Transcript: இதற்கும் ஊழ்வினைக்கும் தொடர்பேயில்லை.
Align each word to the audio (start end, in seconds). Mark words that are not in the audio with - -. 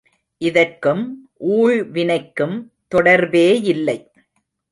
இதற்கும் 0.41 1.29
ஊழ்வினைக்கும் 1.49 2.55
தொடர்பேயில்லை. 2.95 3.97